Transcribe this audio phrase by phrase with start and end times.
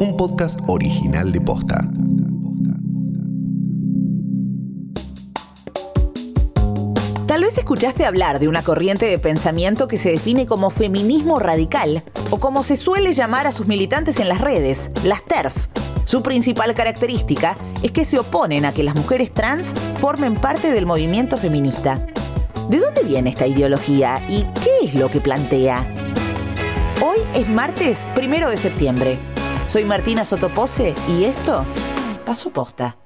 [0.00, 1.86] un podcast original de Posta.
[7.26, 12.02] Tal vez escuchaste hablar de una corriente de pensamiento que se define como feminismo radical,
[12.30, 15.54] o como se suele llamar a sus militantes en las redes, las TERF.
[16.06, 20.86] Su principal característica es que se oponen a que las mujeres trans formen parte del
[20.86, 22.06] movimiento feminista.
[22.70, 25.86] ¿De dónde viene esta ideología y qué es lo que plantea?
[27.02, 29.18] Hoy es martes primero de septiembre.
[29.70, 31.64] Soy Martina Sotopose y esto
[32.26, 32.96] pasó posta.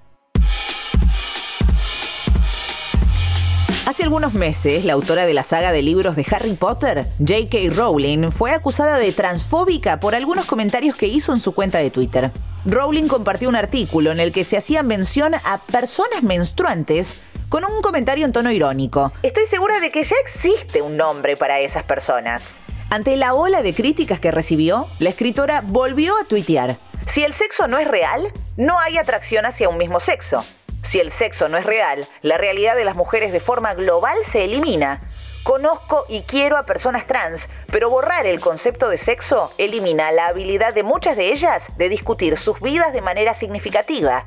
[3.87, 7.59] Hace algunos meses, la autora de la saga de libros de Harry Potter, J.K.
[7.77, 12.31] Rowling, fue acusada de transfóbica por algunos comentarios que hizo en su cuenta de Twitter.
[12.65, 17.21] Rowling compartió un artículo en el que se hacía mención a personas menstruantes
[17.51, 19.13] con un comentario en tono irónico.
[19.23, 22.59] Estoy segura de que ya existe un nombre para esas personas.
[22.91, 26.77] Ante la ola de críticas que recibió, la escritora volvió a tuitear.
[27.09, 30.45] Si el sexo no es real, no hay atracción hacia un mismo sexo.
[30.85, 34.45] Si el sexo no es real, la realidad de las mujeres de forma global se
[34.45, 35.01] elimina.
[35.43, 40.73] Conozco y quiero a personas trans, pero borrar el concepto de sexo elimina la habilidad
[40.73, 44.25] de muchas de ellas de discutir sus vidas de manera significativa.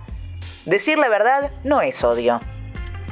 [0.65, 2.39] Decir la verdad no es odio.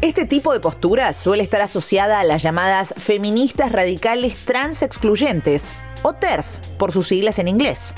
[0.05, 5.71] Este tipo de postura suele estar asociada a las llamadas feministas radicales trans excluyentes,
[6.03, 6.45] o TERF,
[6.77, 7.95] por sus siglas en inglés.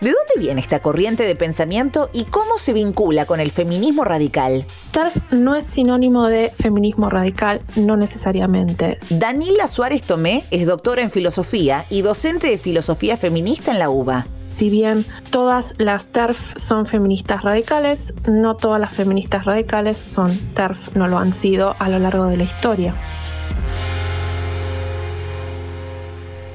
[0.00, 4.64] ¿De dónde viene esta corriente de pensamiento y cómo se vincula con el feminismo radical?
[4.92, 8.96] TERF no es sinónimo de feminismo radical, no necesariamente.
[9.10, 14.26] Danila Suárez Tomé es doctora en filosofía y docente de filosofía feminista en la UBA.
[14.54, 20.94] Si bien todas las TERF son feministas radicales, no todas las feministas radicales son TERF,
[20.94, 22.94] no lo han sido a lo largo de la historia.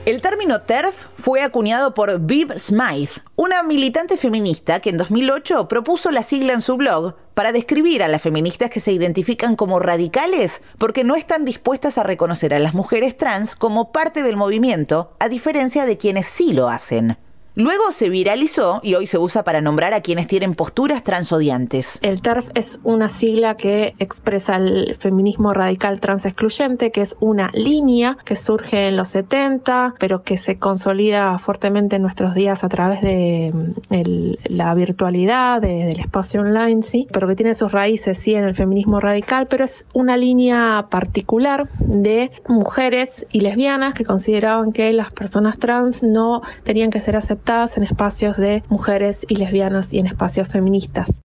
[0.06, 6.10] El término TERF fue acuñado por Viv Smythe, una militante feminista que en 2008 propuso
[6.12, 10.62] la sigla en su blog para describir a las feministas que se identifican como radicales
[10.78, 15.28] porque no están dispuestas a reconocer a las mujeres trans como parte del movimiento, a
[15.28, 17.18] diferencia de quienes sí lo hacen.
[17.60, 22.00] Luego se viralizó y hoy se usa para nombrar a quienes tienen posturas transodiantes.
[22.02, 27.52] El TERF es una sigla que expresa el feminismo radical trans excluyente, que es una
[27.54, 32.70] línea que surge en los 70, pero que se consolida fuertemente en nuestros días a
[32.70, 38.36] través de mm, la virtualidad, del espacio online, sí, pero que tiene sus raíces sí
[38.36, 44.72] en el feminismo radical, pero es una línea particular de mujeres y lesbianas que consideraban
[44.72, 49.92] que las personas trans no tenían que ser aceptadas en espacios de mujeres y lesbianas
[49.92, 51.22] y en espacios feministas.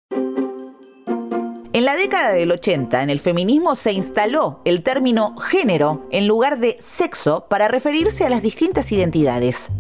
[1.72, 6.60] En la década del 80, en el feminismo se instaló el término género en lugar
[6.60, 9.72] de sexo para referirse a las distintas identidades.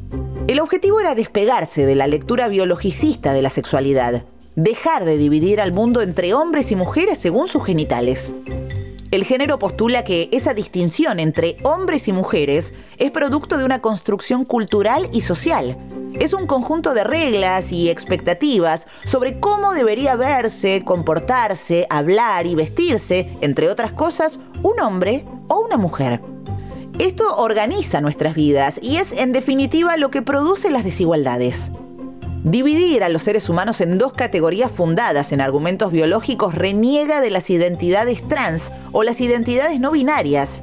[0.47, 4.23] El objetivo era despegarse de la lectura biologicista de la sexualidad,
[4.55, 8.33] dejar de dividir al mundo entre hombres y mujeres según sus genitales.
[9.11, 14.45] El género postula que esa distinción entre hombres y mujeres es producto de una construcción
[14.45, 15.77] cultural y social.
[16.19, 23.35] Es un conjunto de reglas y expectativas sobre cómo debería verse, comportarse, hablar y vestirse,
[23.41, 26.21] entre otras cosas, un hombre o una mujer.
[26.99, 31.71] Esto organiza nuestras vidas y es en definitiva lo que produce las desigualdades.
[32.43, 37.49] Dividir a los seres humanos en dos categorías fundadas en argumentos biológicos reniega de las
[37.49, 40.61] identidades trans o las identidades no binarias,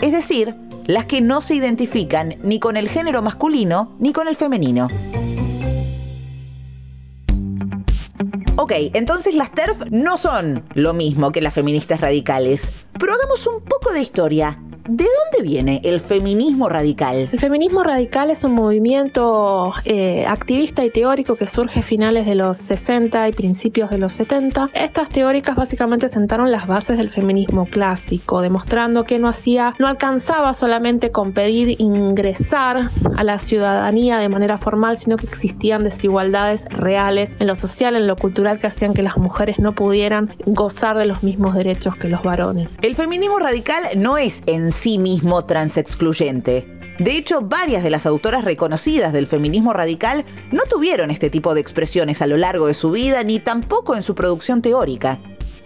[0.00, 0.54] es decir,
[0.86, 4.88] las que no se identifican ni con el género masculino ni con el femenino.
[8.56, 13.62] Ok, entonces las TERF no son lo mismo que las feministas radicales, pero hagamos un
[13.62, 14.58] poco de historia.
[14.88, 17.28] ¿De dónde viene el feminismo radical?
[17.30, 22.34] El feminismo radical es un movimiento eh, activista y teórico que surge a finales de
[22.34, 24.70] los 60 y principios de los 70.
[24.72, 30.54] Estas teóricas básicamente sentaron las bases del feminismo clásico, demostrando que no hacía, no alcanzaba
[30.54, 37.32] solamente con pedir ingresar a la ciudadanía de manera formal, sino que existían desigualdades reales
[37.40, 41.04] en lo social, en lo cultural, que hacían que las mujeres no pudieran gozar de
[41.04, 42.78] los mismos derechos que los varones.
[42.80, 46.66] El feminismo radical no es en sí mismo transexcluyente.
[47.00, 51.60] De hecho, varias de las autoras reconocidas del feminismo radical no tuvieron este tipo de
[51.60, 55.20] expresiones a lo largo de su vida ni tampoco en su producción teórica.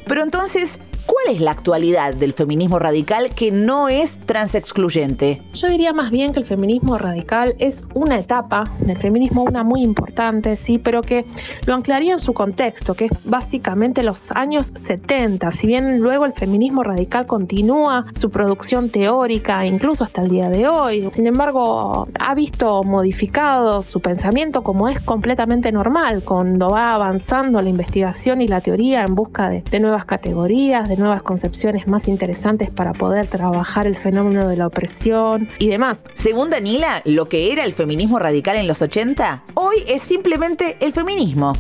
[0.07, 5.43] Pero entonces, ¿Cuál es la actualidad del feminismo radical que no es transexcluyente?
[5.53, 9.83] Yo diría más bien que el feminismo radical es una etapa del feminismo, una muy
[9.83, 11.25] importante, sí, pero que
[11.67, 15.51] lo anclaría en su contexto, que es básicamente los años 70.
[15.51, 20.69] Si bien luego el feminismo radical continúa su producción teórica, incluso hasta el día de
[20.69, 27.61] hoy, sin embargo, ha visto modificado su pensamiento como es completamente normal cuando va avanzando
[27.61, 32.07] la investigación y la teoría en busca de, de nuevas categorías, de nuevas concepciones más
[32.07, 36.05] interesantes para poder trabajar el fenómeno de la opresión y demás.
[36.13, 40.93] Según Danila, lo que era el feminismo radical en los 80, hoy es simplemente el
[40.93, 41.55] feminismo.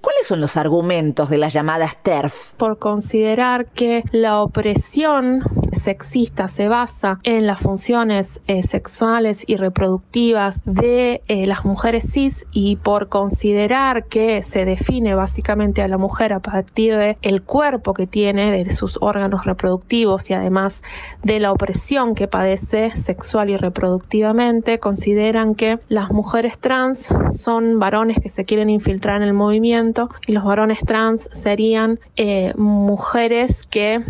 [0.00, 2.52] ¿Cuáles son los argumentos de las llamadas TERF?
[2.56, 5.42] Por considerar que la opresión
[5.74, 12.46] sexista se basa en las funciones eh, sexuales y reproductivas de eh, las mujeres cis
[12.52, 17.94] y por considerar que se define básicamente a la mujer a partir de el cuerpo
[17.94, 20.82] que tiene, de sus órganos reproductivos y además
[21.22, 28.18] de la opresión que padece sexual y reproductivamente, consideran que las mujeres trans son varones
[28.20, 34.00] que se quieren infiltrar en el movimiento y los varones trans serían eh, mujeres que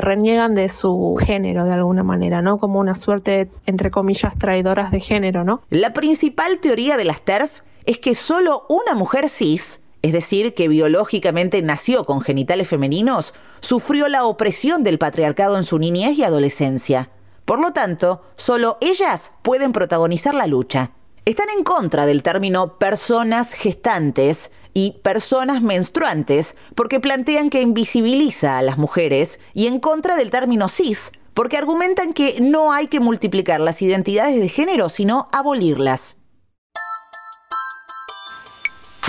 [0.00, 2.58] reniegan de su género de alguna manera, ¿no?
[2.58, 5.62] Como una suerte, entre comillas, traidoras de género, ¿no?
[5.70, 10.68] La principal teoría de las TERF es que solo una mujer cis, es decir, que
[10.68, 17.10] biológicamente nació con genitales femeninos, sufrió la opresión del patriarcado en su niñez y adolescencia.
[17.44, 20.92] Por lo tanto, solo ellas pueden protagonizar la lucha.
[21.24, 28.62] Están en contra del término personas gestantes y personas menstruantes porque plantean que invisibiliza a
[28.62, 33.60] las mujeres y en contra del término cis porque argumentan que no hay que multiplicar
[33.60, 36.16] las identidades de género sino abolirlas.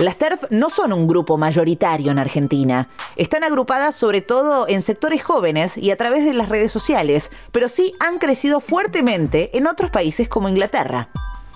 [0.00, 2.88] Las TERF no son un grupo mayoritario en Argentina.
[3.14, 7.68] Están agrupadas sobre todo en sectores jóvenes y a través de las redes sociales, pero
[7.68, 11.10] sí han crecido fuertemente en otros países como Inglaterra.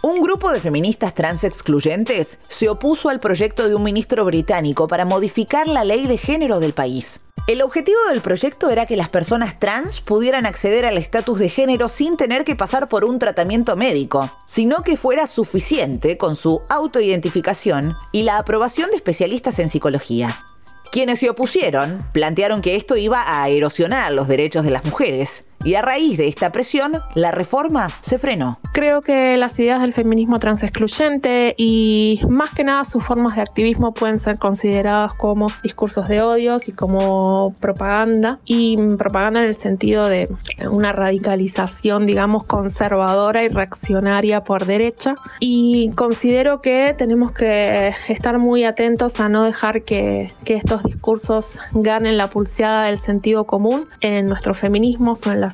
[0.09, 5.05] Un grupo de feministas trans excluyentes se opuso al proyecto de un ministro británico para
[5.05, 7.27] modificar la ley de género del país.
[7.47, 11.89] El objetivo del proyecto era que las personas trans pudieran acceder al estatus de género
[11.89, 17.95] sin tener que pasar por un tratamiento médico, sino que fuera suficiente con su autoidentificación
[18.11, 20.43] y la aprobación de especialistas en psicología.
[20.91, 25.75] Quienes se opusieron plantearon que esto iba a erosionar los derechos de las mujeres y
[25.75, 28.59] a raíz de esta presión, la reforma se frenó.
[28.73, 33.93] Creo que las ideas del feminismo transexcluyente y más que nada sus formas de activismo
[33.93, 38.39] pueden ser consideradas como discursos de odios y como propaganda.
[38.45, 40.29] Y propaganda en el sentido de
[40.71, 45.15] una radicalización, digamos, conservadora y reaccionaria por derecha.
[45.41, 51.61] Y considero que tenemos que estar muy atentos a no dejar que, que estos discursos
[51.73, 55.51] ganen la pulseada del sentido común en nuestros feminismos o en la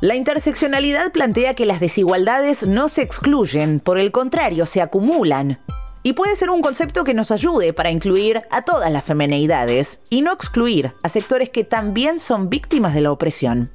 [0.00, 5.60] La interseccionalidad plantea que las desigualdades no se excluyen, por el contrario, se acumulan.
[6.02, 10.20] Y puede ser un concepto que nos ayude para incluir a todas las femeneidades y
[10.20, 13.70] no excluir a sectores que también son víctimas de la opresión.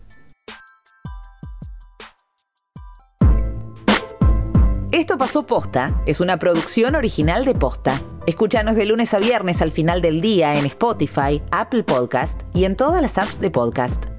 [4.92, 8.00] Esto pasó posta, es una producción original de posta.
[8.28, 12.76] Escúchanos de lunes a viernes al final del día en Spotify, Apple Podcast y en
[12.76, 14.19] todas las apps de podcast.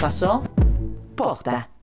[0.00, 0.42] pasó
[1.14, 1.75] posta.